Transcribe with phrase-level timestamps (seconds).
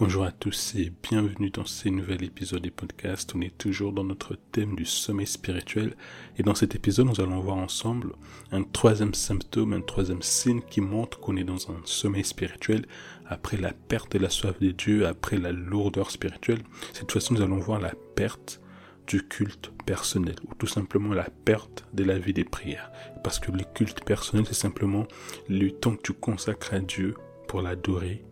[0.00, 3.34] Bonjour à tous et bienvenue dans ce nouvel épisode des podcasts.
[3.34, 5.94] On est toujours dans notre thème du sommeil spirituel
[6.38, 8.14] et dans cet épisode nous allons voir ensemble
[8.50, 12.86] un troisième symptôme, un troisième signe qui montre qu'on est dans un sommeil spirituel
[13.26, 16.62] après la perte de la soif de Dieu, après la lourdeur spirituelle.
[16.94, 18.62] Cette fois-ci nous allons voir la perte
[19.06, 22.90] du culte personnel ou tout simplement la perte de la vie des prières.
[23.22, 25.06] Parce que le culte personnel c'est simplement
[25.50, 27.16] le temps que tu consacres à Dieu
[27.48, 28.24] pour l'adorer,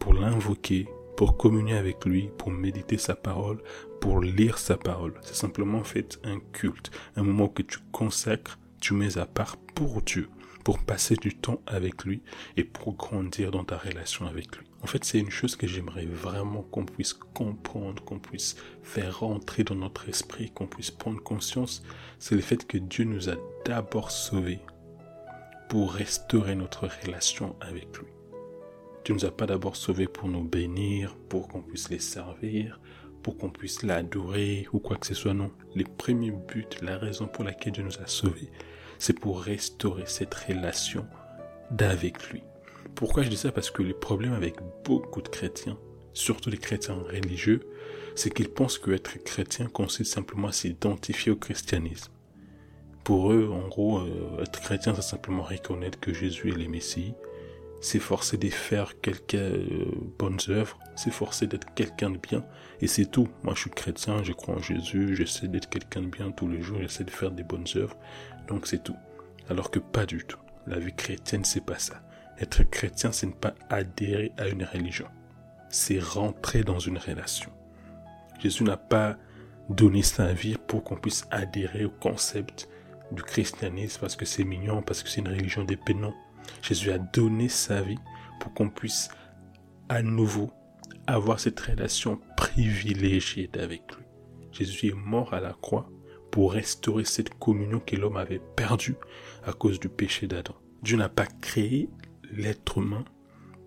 [0.00, 0.88] pour l'invoquer,
[1.24, 3.62] pour communier avec lui, pour méditer sa parole,
[3.98, 5.14] pour lire sa parole.
[5.22, 9.56] C'est simplement en fait un culte, un moment que tu consacres, tu mets à part
[9.56, 10.28] pour Dieu,
[10.64, 12.20] pour passer du temps avec lui
[12.58, 14.66] et pour grandir dans ta relation avec lui.
[14.82, 19.64] En fait, c'est une chose que j'aimerais vraiment qu'on puisse comprendre, qu'on puisse faire rentrer
[19.64, 21.82] dans notre esprit, qu'on puisse prendre conscience.
[22.18, 24.60] C'est le fait que Dieu nous a d'abord sauvés
[25.70, 28.08] pour restaurer notre relation avec lui.
[29.04, 32.80] Tu ne nous as pas d'abord sauvés pour nous bénir, pour qu'on puisse les servir,
[33.22, 35.34] pour qu'on puisse l'adorer ou quoi que ce soit.
[35.34, 35.50] Non.
[35.74, 38.50] Le premier but, la raison pour laquelle Dieu nous a sauvés,
[38.98, 41.06] c'est pour restaurer cette relation
[41.70, 42.42] d'avec lui.
[42.94, 43.52] Pourquoi je dis ça?
[43.52, 45.76] Parce que le problème avec beaucoup de chrétiens,
[46.14, 47.60] surtout les chrétiens religieux,
[48.14, 52.12] c'est qu'ils pensent qu'être chrétien consiste simplement à s'identifier au christianisme.
[53.02, 57.12] Pour eux, en gros, euh, être chrétien, c'est simplement reconnaître que Jésus est le Messie,
[57.98, 59.84] forcé de faire quelques euh,
[60.18, 60.78] bonnes œuvres,
[61.10, 62.44] forcé d'être quelqu'un de bien,
[62.80, 63.28] et c'est tout.
[63.42, 66.62] Moi, je suis chrétien, je crois en Jésus, j'essaie d'être quelqu'un de bien tous les
[66.62, 67.96] jours, j'essaie de faire des bonnes œuvres,
[68.48, 68.96] donc c'est tout.
[69.48, 70.38] Alors que pas du tout.
[70.66, 72.02] La vie chrétienne, c'est pas ça.
[72.40, 75.06] Être chrétien, c'est ne pas adhérer à une religion.
[75.68, 77.50] C'est rentrer dans une relation.
[78.40, 79.16] Jésus n'a pas
[79.68, 82.68] donné sa vie pour qu'on puisse adhérer au concept
[83.12, 86.14] du christianisme parce que c'est mignon, parce que c'est une religion des pénons.
[86.62, 87.98] Jésus a donné sa vie
[88.40, 89.08] pour qu'on puisse
[89.88, 90.50] à nouveau
[91.06, 94.04] avoir cette relation privilégiée avec lui.
[94.52, 95.90] Jésus est mort à la croix
[96.30, 98.96] pour restaurer cette communion que l'homme avait perdue
[99.44, 100.54] à cause du péché d'Adam.
[100.82, 101.88] Dieu n'a pas créé
[102.32, 103.04] l'être humain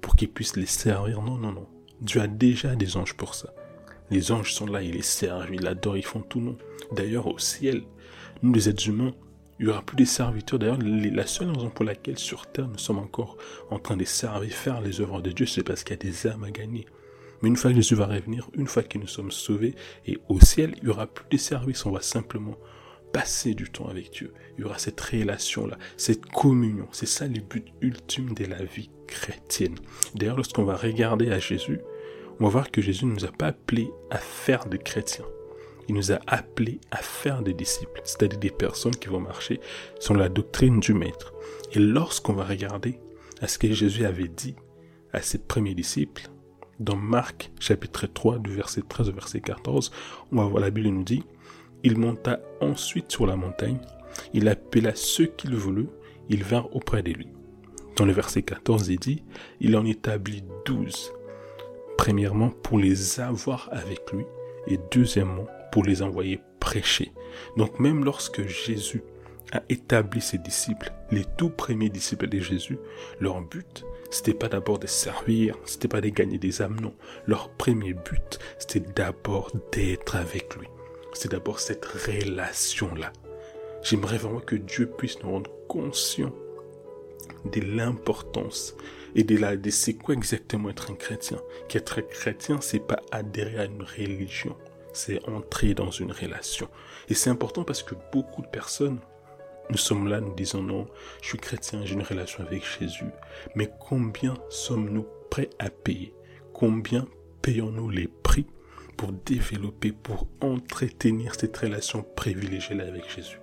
[0.01, 1.21] pour qu'il puisse les servir.
[1.21, 1.67] Non, non, non.
[2.01, 3.53] Dieu a déjà des anges pour ça.
[4.09, 6.57] Les anges sont là, ils les servent, ils l'adorent, ils font tout non.
[6.93, 7.83] D'ailleurs, au ciel,
[8.41, 9.13] nous les êtres humains,
[9.59, 10.59] il y aura plus des serviteurs.
[10.59, 13.37] D'ailleurs, la seule raison pour laquelle sur terre nous sommes encore
[13.69, 16.27] en train de servir, faire les œuvres de Dieu, c'est parce qu'il y a des
[16.27, 16.85] âmes à gagner.
[17.41, 19.75] Mais une fois que Jésus va revenir, une fois que nous sommes sauvés,
[20.05, 22.57] et au ciel, il y aura plus de services, on va simplement
[23.13, 24.33] passer du temps avec Dieu.
[24.57, 26.87] Il y aura cette relation-là, cette communion.
[26.91, 29.75] C'est ça le but ultime de la vie chrétienne.
[30.15, 31.79] D'ailleurs, lorsqu'on va regarder à Jésus,
[32.39, 35.25] on va voir que Jésus ne nous a pas appelés à faire des chrétiens
[35.87, 39.59] il nous a appelés à faire des disciples, c'est-à-dire des personnes qui vont marcher
[39.99, 41.33] selon la doctrine du Maître.
[41.73, 42.99] Et lorsqu'on va regarder
[43.41, 44.55] à ce que Jésus avait dit
[45.13, 46.29] à ses premiers disciples,
[46.79, 49.91] dans Marc chapitre 3 du verset 13 au verset 14,
[50.31, 51.23] on va voir la Bible nous dit,
[51.83, 53.79] il monta ensuite sur la montagne,
[54.33, 55.89] il appela ceux qu'il voulut,
[56.29, 57.27] ils vinrent auprès de lui.
[57.95, 59.23] Dans le verset 14, il dit,
[59.59, 61.11] il en établit douze,
[61.97, 64.25] premièrement pour les avoir avec lui,
[64.67, 67.11] et deuxièmement pour les envoyer prêcher.
[67.55, 69.03] Donc même lorsque Jésus
[69.51, 72.77] a établi ses disciples, les tout premiers disciples de Jésus,
[73.19, 76.93] leur but, c'était pas d'abord de servir, c'était pas de gagner des âmes, non.
[77.25, 80.67] Leur premier but, c'était d'abord d'être avec lui.
[81.13, 83.11] C'est d'abord cette relation-là.
[83.83, 86.33] J'aimerais vraiment que Dieu puisse nous rendre conscients
[87.45, 88.75] de l'importance
[89.15, 91.37] et de la, de c'est quoi exactement être un chrétien.
[91.67, 94.55] Qu'être chrétien, c'est pas adhérer à une religion
[94.97, 96.67] c'est entrer dans une relation.
[97.07, 98.99] Et c'est important parce que beaucoup de personnes,
[99.69, 100.87] nous sommes là, nous disons non,
[101.21, 103.11] je suis chrétien, j'ai une relation avec Jésus.
[103.55, 106.13] Mais combien sommes-nous prêts à payer?
[106.53, 107.07] Combien
[107.41, 108.47] payons-nous les prix
[108.97, 113.39] pour développer, pour entretenir cette relation privilégiée avec Jésus?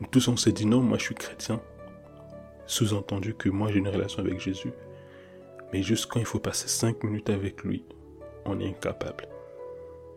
[0.00, 1.60] Nous tous, on s'est dit non, moi je suis chrétien.
[2.66, 4.72] Sous-entendu que moi j'ai une relation avec Jésus.
[5.72, 7.84] Mais juste quand il faut passer cinq minutes avec lui,
[8.44, 9.26] on est incapable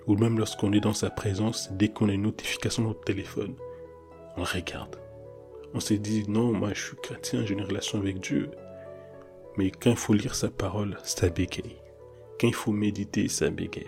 [0.07, 3.56] ou même lorsqu'on est dans sa présence, dès qu'on a une notification dans notre téléphone,
[4.38, 4.98] on regarde.
[5.74, 8.52] On s'est dit, non, moi je suis chrétien, j'ai une relation avec Dieu.
[9.57, 11.78] Mais quand il faut lire sa parole, ça bégaye.
[12.40, 13.88] Quand il faut méditer, ça bégaye.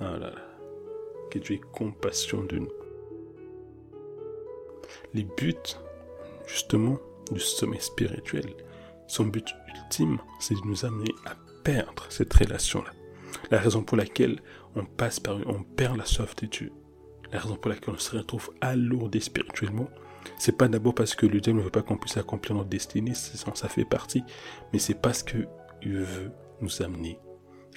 [0.00, 0.42] Ah là là.
[1.30, 2.72] Que Dieu ait compassion de nous.
[5.14, 5.54] Les buts,
[6.46, 6.98] justement,
[7.30, 8.54] du sommet spirituel,
[9.06, 12.90] son but ultime, c'est de nous amener à perdre cette relation-là.
[13.50, 14.40] La raison pour laquelle
[14.74, 16.04] on passe par, on perd la
[16.48, 16.72] Dieu.
[17.32, 19.88] La raison pour laquelle on se retrouve alourdé spirituellement,
[20.38, 23.14] c'est pas d'abord parce que le Dieu ne veut pas qu'on puisse accomplir notre destinée,
[23.14, 24.22] ça fait partie,
[24.72, 25.46] mais c'est parce que
[25.82, 27.18] il veut nous amener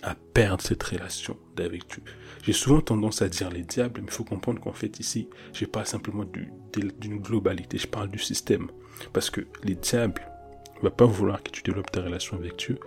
[0.01, 2.03] à perdre cette relation avec Dieu.
[2.43, 5.65] J'ai souvent tendance à dire les diables, mais il faut comprendre qu'en fait ici, je
[5.65, 8.69] parle simplement d'une globalité, je parle du système.
[9.13, 10.21] Parce que les diables
[10.77, 12.77] ne vont pas vouloir que tu développes ta relation avec Dieu.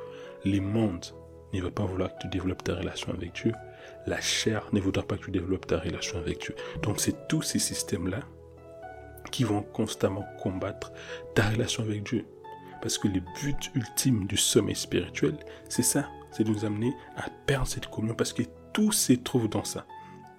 [0.44, 1.06] Les mondes
[1.58, 3.53] ne vont pas vouloir que tu développes ta relation avec Dieu.
[4.06, 6.55] La chair ne voudra pas que tu développes ta relation avec Dieu.
[6.82, 8.20] Donc c'est tous ces systèmes-là
[9.31, 10.93] qui vont constamment combattre
[11.35, 12.25] ta relation avec Dieu.
[12.81, 15.37] Parce que le but ultime du sommet spirituel,
[15.69, 18.43] c'est ça, c'est de nous amener à perdre cette communion parce que
[18.73, 19.87] tout se trouve dans ça.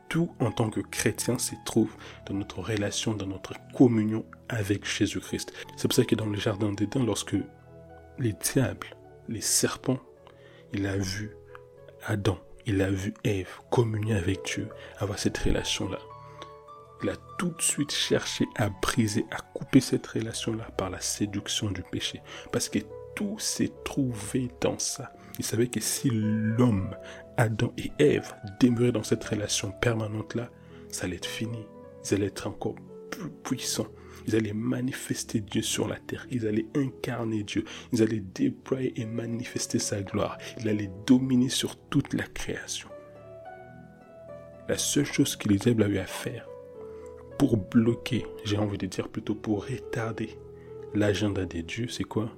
[0.09, 1.93] Tout en tant que chrétien se trouve
[2.25, 5.51] dans notre relation, dans notre communion avec Jésus-Christ.
[5.75, 7.35] C'est pour ça que dans le jardin d'Éden, lorsque
[8.17, 8.95] les diables,
[9.27, 9.99] les serpents,
[10.73, 11.35] il a vu
[12.05, 14.69] Adam, il a vu Ève communier avec Dieu,
[14.99, 15.99] avoir cette relation-là
[17.03, 21.69] il a tout de suite cherché à briser, à couper cette relation-là par la séduction
[21.69, 22.21] du péché.
[22.51, 22.79] Parce que
[23.15, 25.11] tout s'est trouvé dans ça.
[25.39, 26.95] Il savait que si l'homme,
[27.37, 30.49] Adam et Ève, demeuraient dans cette relation permanente-là,
[30.89, 31.65] ça allait être fini.
[32.05, 32.75] Ils allaient être encore
[33.11, 33.87] plus puissants.
[34.27, 36.27] Ils allaient manifester Dieu sur la terre.
[36.29, 37.63] Ils allaient incarner Dieu.
[37.93, 40.37] Ils allaient déployer et manifester sa gloire.
[40.59, 42.89] Il allait dominer sur toute la création.
[44.67, 46.45] La seule chose les diables avaient à faire,
[47.39, 50.37] pour bloquer, j'ai envie de dire plutôt pour retarder
[50.93, 52.35] l'agenda des dieux, c'est quoi?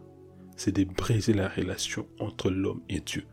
[0.56, 3.24] C'est de briser la relation entre l'homme et Dieu.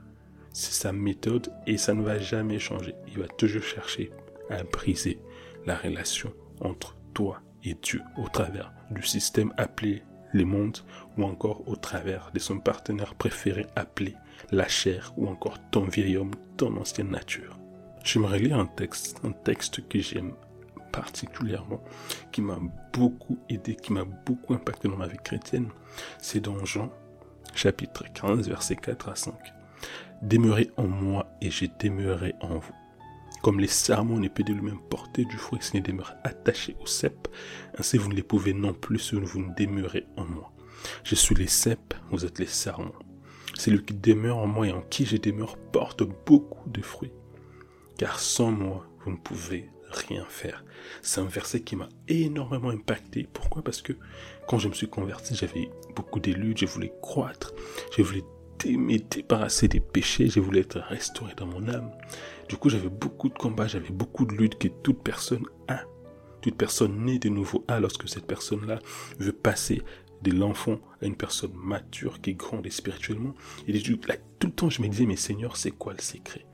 [0.53, 2.95] C'est sa méthode et ça ne va jamais changer.
[3.09, 4.11] Il va toujours chercher
[4.49, 5.19] à briser
[5.67, 10.03] la relation entre toi et Dieu au travers du système appelé
[10.33, 10.79] les mondes
[11.17, 14.15] ou encore au travers de son partenaire préféré appelé
[14.51, 17.59] la chair ou encore ton vieil homme, ton ancienne nature.
[18.05, 20.33] J'aimerais lire un texte, un texte que j'aime
[20.93, 21.83] particulièrement,
[22.33, 22.59] qui m'a
[22.93, 25.69] beaucoup aidé, qui m'a beaucoup impacté dans ma vie chrétienne,
[26.19, 26.91] c'est dans Jean,
[27.55, 29.35] chapitre 15, versets 4 à 5.
[30.23, 32.75] Demeurez en moi et je demeurerai en vous.
[33.47, 36.87] Comme les sermons ne peuvent de lui-même porter du fruit s'il ne demeure attaché au
[36.87, 37.29] cep,
[37.79, 40.53] ainsi vous ne les pouvez non plus si vous ne demeurez en moi.
[41.05, 42.93] Je suis les cèpes, vous êtes les sermons.
[43.55, 47.13] Celui qui demeure en moi et en qui je demeure porte beaucoup de fruits.
[47.97, 50.65] Car sans moi, vous ne pouvez rien faire.
[51.01, 53.29] C'est un verset qui m'a énormément impacté.
[53.33, 53.63] Pourquoi?
[53.63, 53.93] Parce que
[54.49, 57.55] quand je me suis converti, j'avais beaucoup d'élus, je voulais croître,
[57.97, 58.25] je voulais
[58.65, 61.91] me débarrasser des péchés, je voulais être restauré dans mon âme.
[62.49, 65.83] Du coup, j'avais beaucoup de combats, j'avais beaucoup de luttes que toute personne a.
[66.41, 68.79] Toute personne née de nouveau a lorsque cette personne-là
[69.19, 69.83] veut passer
[70.23, 73.35] de l'enfant à une personne mature qui grande spirituellement.
[73.69, 76.47] Et tout le temps, je me disais, mais Seigneur, c'est quoi le secret?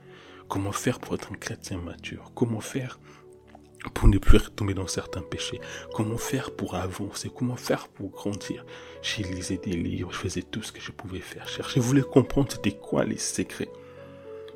[0.48, 2.32] Comment faire pour être un chrétien mature?
[2.34, 2.98] Comment faire
[3.94, 5.60] pour ne plus retomber dans certains péchés.
[5.92, 7.30] Comment faire pour avancer?
[7.34, 8.64] Comment faire pour grandir?
[9.02, 11.46] J'ai lisé des livres, je faisais tout ce que je pouvais faire.
[11.48, 13.70] Je voulais comprendre c'était quoi les secrets?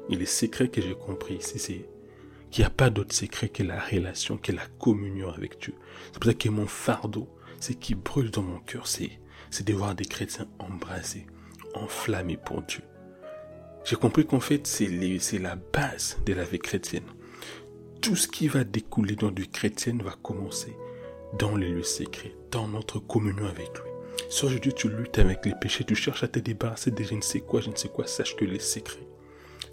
[0.08, 3.80] Et les secrets que j'ai compris c'est qu'il n'y a pas d'autre secret que la
[3.80, 5.74] relation, que la communion avec Dieu.
[6.12, 7.28] C'est pour ça que mon fardeau,
[7.58, 9.10] c'est qui brûle dans mon cœur, c'est,
[9.50, 11.26] c'est de voir des chrétiens embrasés,
[11.74, 12.82] enflammés pour Dieu.
[13.84, 14.88] J'ai compris qu'en fait, c'est
[15.38, 17.04] la base de la vie chrétienne
[18.00, 20.76] tout ce qui va découler dans du chrétien va commencer
[21.38, 23.90] dans les lieux secrets, dans notre communion avec lui.
[24.30, 27.20] Si aujourd'hui tu luttes avec les péchés, tu cherches à te débarrasser de je ne
[27.20, 29.06] sais quoi, je ne sais quoi, sache que les secrets,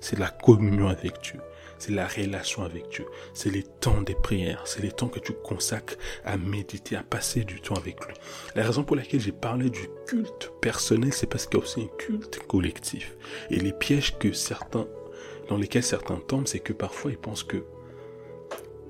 [0.01, 1.39] c'est la communion avec Dieu,
[1.79, 5.33] c'est la relation avec Dieu, c'est les temps des prières, c'est les temps que tu
[5.33, 8.13] consacres à méditer, à passer du temps avec lui.
[8.55, 11.81] La raison pour laquelle j'ai parlé du culte personnel, c'est parce qu'il y a aussi
[11.81, 13.15] un culte collectif.
[13.49, 14.87] Et les pièges que certains,
[15.49, 17.63] dans lesquels certains tombent, c'est que parfois ils pensent que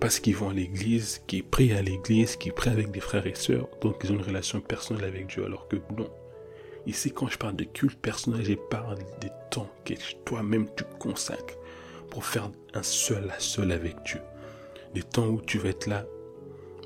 [0.03, 3.35] parce qu'ils vont à l'église, qu'ils prient à l'église, qu'ils prient avec des frères et
[3.35, 6.11] sœurs, donc ils ont une relation personnelle avec Dieu, alors que non.
[6.85, 9.93] Ici, quand je parle de culte personnel, je parle des temps que
[10.25, 11.55] toi-même tu consacres
[12.09, 14.19] pour faire un seul à seul avec Dieu.
[14.93, 16.05] Des temps où tu vas être là.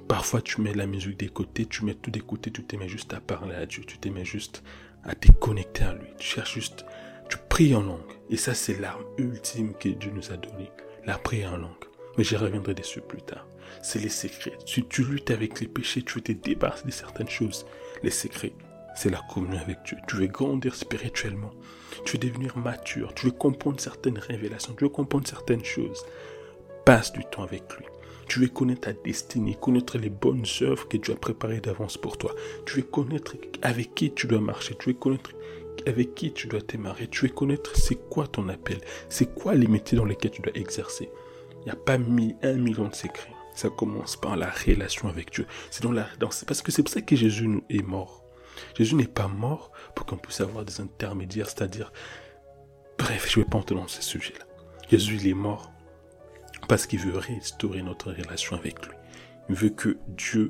[0.07, 2.87] Parfois, tu mets la musique des côtés, tu mets tout des côtés, tu te mets
[2.87, 4.61] juste à parler à Dieu, tu te mets juste
[5.03, 6.09] à te connecter à lui.
[6.19, 6.85] Tu cherches juste,
[7.29, 8.13] tu pries en langue.
[8.29, 10.69] Et ça, c'est l'arme ultime que Dieu nous a donnée,
[11.03, 11.86] la prière en langue.
[12.17, 13.47] Mais j'y reviendrai dessus plus tard.
[13.83, 14.57] C'est les secrets.
[14.65, 17.65] Si tu luttes avec les péchés, tu te débarrasser de certaines choses.
[18.03, 18.53] Les secrets,
[18.95, 19.97] c'est la communion avec Dieu.
[20.07, 21.51] Tu veux grandir spirituellement.
[22.05, 23.13] Tu veux devenir mature.
[23.13, 24.73] Tu veux comprendre certaines révélations.
[24.73, 26.03] Tu veux comprendre certaines choses.
[26.85, 27.85] Passe du temps avec lui.
[28.27, 32.17] Tu veux connaître ta destinée, connaître les bonnes œuvres que Dieu a préparées d'avance pour
[32.17, 32.33] toi.
[32.65, 34.75] Tu veux connaître avec qui tu dois marcher.
[34.75, 35.31] Tu veux connaître
[35.85, 37.07] avec qui tu dois te marier.
[37.07, 38.79] Tu veux connaître c'est quoi ton appel.
[39.09, 41.09] C'est quoi les métiers dans lesquels tu dois exercer.
[41.67, 43.33] N'y a pas un million de secrets.
[43.53, 45.45] Ça commence par la relation avec Dieu.
[45.69, 48.23] C'est dans la, dans, parce que c'est pour ça que Jésus est mort.
[48.77, 51.91] Jésus n'est pas mort pour qu'on puisse avoir des intermédiaires, c'est-à-dire
[52.97, 54.45] Bref, je ne vais pas entrer dans ces sujets-là.
[54.89, 55.73] Jésus, il est mort
[56.69, 58.95] parce qu'il veut restaurer notre relation avec lui.
[59.49, 60.47] Il veut que Dieu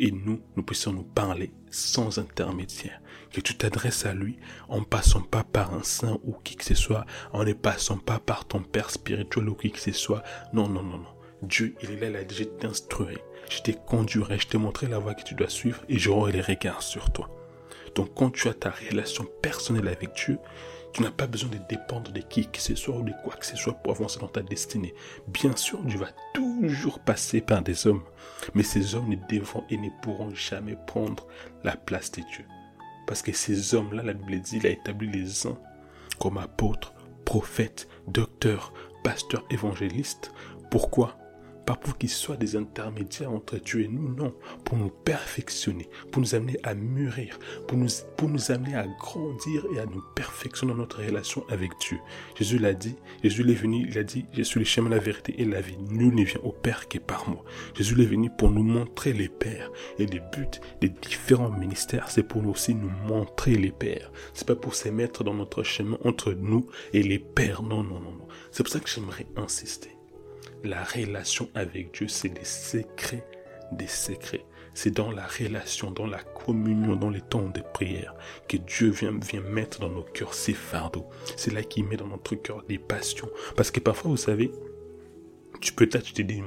[0.00, 3.00] et nous, nous puissions nous parler sans intermédiaire.
[3.32, 4.38] Que tu t'adresses à lui
[4.68, 8.18] en passant pas par un saint ou qui que ce soit, en ne passant pas
[8.18, 10.24] par ton père spirituel ou qui que ce soit.
[10.52, 11.14] Non, non, non, non.
[11.42, 13.18] Dieu, il est là, il a dit, je t'instruirai,
[13.50, 16.40] je t'ai conduirai, je t'ai montré la voie que tu dois suivre et j'aurai les
[16.40, 17.30] regards sur toi.
[17.94, 20.38] Donc quand tu as ta relation personnelle avec Dieu,
[20.92, 23.46] tu n'as pas besoin de dépendre de qui que ce soit ou de quoi que
[23.46, 24.94] ce soit pour avancer dans ta destinée.
[25.28, 28.02] Bien sûr, Dieu va toujours passer par des hommes,
[28.54, 31.26] mais ces hommes ne devront et ne pourront jamais prendre
[31.64, 32.44] la place de Dieu.
[33.06, 35.58] Parce que ces hommes-là, la Bible dit, il a établi les uns
[36.18, 36.94] comme apôtres,
[37.24, 40.32] prophètes, docteurs, pasteurs, évangélistes.
[40.70, 41.16] Pourquoi?
[41.66, 46.22] Pas pour qu'ils soient des intermédiaires entre Dieu et nous, non, pour nous perfectionner, pour
[46.22, 50.72] nous amener à mûrir, pour nous, pour nous amener à grandir et à nous perfectionner
[50.72, 51.98] dans notre relation avec Dieu.
[52.36, 55.34] Jésus l'a dit, Jésus est venu, il a dit, je suis le chemin, la vérité
[55.38, 55.76] et la vie.
[55.90, 57.44] Nul ne vient au Père que par moi.
[57.74, 59.70] Jésus est venu pour nous montrer les pères.
[59.98, 64.10] Et le but des différents ministères, c'est pour nous aussi nous montrer les pères.
[64.34, 67.62] C'est pas pour se mettre dans notre chemin entre nous et les pères.
[67.62, 68.28] Non, non, non, non.
[68.50, 69.99] C'est pour ça que j'aimerais insister
[70.64, 73.24] la relation avec Dieu, c'est les secrets
[73.72, 74.44] des secrets.
[74.74, 78.14] C'est dans la relation, dans la communion, dans les temps de prière
[78.48, 79.12] que Dieu vient,
[79.42, 81.08] mettre dans nos cœurs ses fardeaux.
[81.36, 83.28] C'est là qu'il met dans notre cœur des passions.
[83.56, 84.52] Parce que parfois, vous savez,
[85.60, 86.40] tu peux être, tu te dis,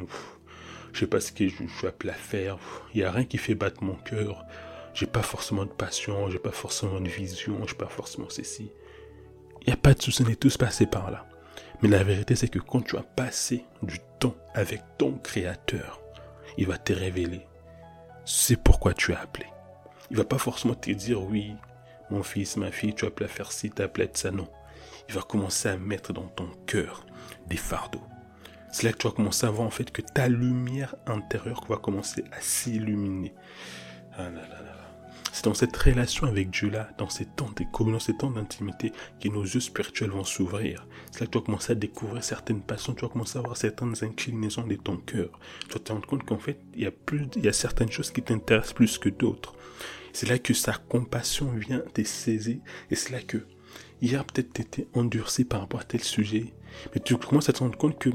[0.93, 2.57] je sais pas ce que je, suis appelé à faire,
[2.93, 4.45] il n'y a rien qui fait battre mon cœur,
[4.93, 8.71] j'ai pas forcément de passion, j'ai pas forcément de vision, j'ai pas forcément ceci.
[9.61, 11.27] Il n'y a pas de souci, on est tous passés par là.
[11.83, 16.01] Mais la vérité, c'est que quand tu as passé du temps avec ton Créateur,
[16.57, 17.45] il va te révéler.
[18.23, 19.47] C'est pourquoi tu as appelé.
[20.09, 21.53] Il va pas forcément te dire oui,
[22.09, 24.31] mon fils, ma fille, tu as appelé à faire ci, tu as appelé à ça.
[24.31, 24.47] Non.
[25.09, 27.05] Il va commencer à mettre dans ton cœur
[27.47, 28.03] des fardeaux.
[28.71, 31.75] C'est là que tu vas commencer à voir en fait que ta lumière intérieure va
[31.75, 33.33] commencer à s'illuminer.
[34.13, 34.82] Ah là là là.
[35.35, 39.29] C'est dans cette relation avec Dieu-là, dans ces temps de communion, ces temps d'intimité, que
[39.29, 40.87] nos yeux spirituels vont s'ouvrir.
[41.11, 43.57] C'est là que tu vas commencer à découvrir certaines passions, tu vas commencer à avoir
[43.57, 45.31] certaines inclinaisons de ton cœur.
[45.67, 48.99] Tu vas te rendre compte qu'en fait, il y a certaines choses qui t'intéressent plus
[48.99, 49.55] que d'autres.
[50.13, 52.57] C'est là que sa compassion vient te saisir,
[52.91, 53.47] et c'est là que
[54.03, 56.53] hier peut-être été endurci par rapport à tel sujet,
[56.93, 58.09] mais tu commences à te rendre compte que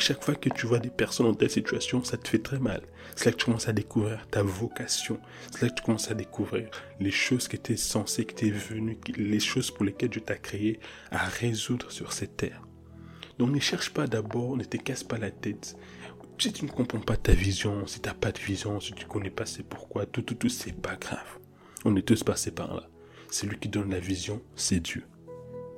[0.00, 2.82] chaque fois que tu vois des personnes dans telle situation, ça te fait très mal.
[3.14, 5.20] C'est là que tu commences à découvrir ta vocation.
[5.50, 6.68] C'est là que tu commences à découvrir
[7.00, 10.36] les choses que tu es censé, que tu venu, les choses pour lesquelles Dieu t'a
[10.36, 12.62] créé à résoudre sur cette terre.
[13.38, 15.76] Donc ne cherche pas d'abord, ne te casse pas la tête.
[16.38, 19.04] Si tu ne comprends pas ta vision, si tu n'as pas de vision, si tu
[19.04, 21.38] ne connais pas c'est pourquoi, tout, tout, tout, c'est pas grave.
[21.84, 22.88] On est tous passés par là.
[23.30, 25.04] C'est lui qui donne la vision, c'est Dieu.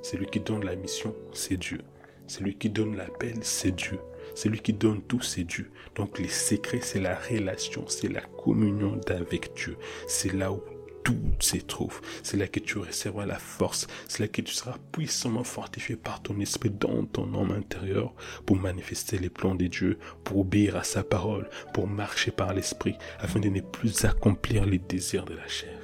[0.02, 1.80] C'est lui qui donne la mission, c'est Dieu.
[2.26, 3.98] C'est lui qui donne l'appel, c'est Dieu.
[4.34, 5.70] C'est lui qui donne tout, c'est Dieu.
[5.94, 9.76] Donc les secrets, c'est la relation, c'est la communion avec Dieu.
[10.08, 10.60] C'est là où
[11.06, 12.00] tout se trouve.
[12.24, 13.86] C'est là que tu recevras la force.
[14.08, 18.12] C'est là que tu seras puissamment fortifié par ton esprit dans ton homme intérieur
[18.44, 22.96] pour manifester les plans de Dieu, pour obéir à sa parole, pour marcher par l'esprit,
[23.20, 25.78] afin de ne plus accomplir les désirs de la chair.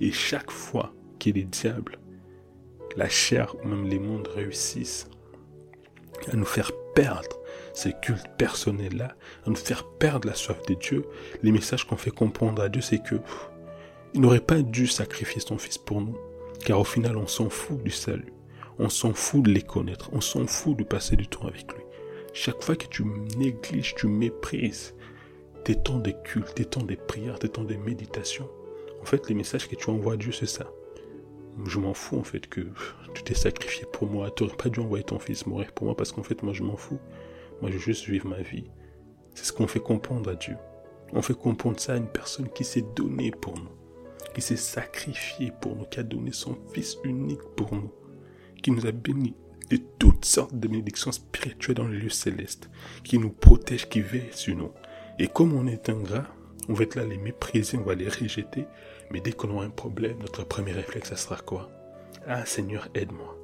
[0.00, 1.98] Et chaque fois que les diables,
[2.96, 5.08] la chair ou même les mondes réussissent
[6.32, 7.38] à nous faire perdre
[7.72, 9.14] ces cultes personnels-là,
[9.46, 11.04] à nous faire perdre la soif de Dieu,
[11.42, 13.16] les messages qu'on fait comprendre à Dieu, c'est que
[14.14, 16.18] il n'aurait pas dû sacrifier son fils pour nous,
[16.64, 18.32] car au final, on s'en fout du salut,
[18.78, 21.82] on s'en fout de les connaître, on s'en fout de passer du temps avec lui.
[22.32, 23.04] Chaque fois que tu
[23.36, 24.94] négliges, tu méprises
[25.64, 28.48] tes temps de culte, tes temps de prière, tes temps de méditation,
[29.02, 30.70] en fait, les messages que tu envoies à Dieu, c'est ça
[31.66, 32.60] je m'en fous en fait que
[33.14, 34.30] tu t'es sacrifié pour moi.
[34.30, 36.62] Tu n'aurais pas dû envoyer ton fils mourir pour moi parce qu'en fait, moi, je
[36.62, 36.98] m'en fous.
[37.60, 38.64] Moi, je veux juste vivre ma vie.
[39.34, 40.56] C'est ce qu'on fait comprendre à Dieu.
[41.12, 43.70] On fait comprendre ça à une personne qui s'est donnée pour nous,
[44.34, 47.90] qui s'est sacrifiée pour nous, qui a donné son fils unique pour nous,
[48.62, 49.34] qui nous a bénis
[49.70, 52.70] de toutes sortes de bénédictions spirituelles dans les lieux célestes,
[53.04, 54.72] qui nous protège, qui veille sur nous.
[55.18, 56.26] Et comme on est ingrat,
[56.68, 58.66] on va être là les mépriser, on va les rejeter,
[59.10, 61.70] mais dès qu'on aura un problème, notre premier réflexe, ça sera quoi?
[62.26, 63.36] Ah Seigneur, aide-moi.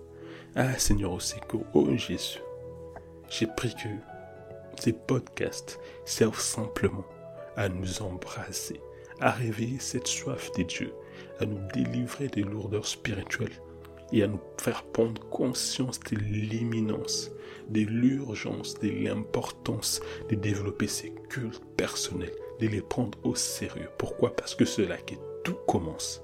[0.55, 1.65] Ah Seigneur, au secours.
[1.75, 2.41] Oh Jésus.
[3.31, 3.89] J'ai pris que
[4.81, 7.05] ces podcasts servent simplement
[7.57, 8.81] à nous embrasser,
[9.21, 10.93] à réveiller cette soif des dieux,
[11.41, 13.61] à nous délivrer des lourdeurs spirituelles
[14.13, 17.31] et à nous faire prendre conscience de l'imminence,
[17.71, 23.89] de l'urgence, de l'importance de développer ces cultes personnels, de les prendre au sérieux.
[23.99, 24.37] Pourquoi?
[24.37, 26.23] Parce que c'est là que tout commence.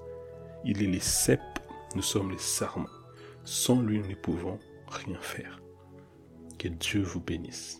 [0.64, 1.60] Il est les cèpes,
[1.94, 2.88] nous sommes les sarments.
[3.44, 4.58] Sans lui, nous ne pouvons
[4.88, 5.60] rien faire.
[6.58, 7.79] Que Dieu vous bénisse.